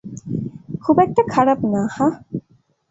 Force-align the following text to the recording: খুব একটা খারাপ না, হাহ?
খুব 0.81 0.95
একটা 0.99 1.21
খারাপ 1.33 1.59
না, 1.73 1.81
হাহ? 1.95 2.13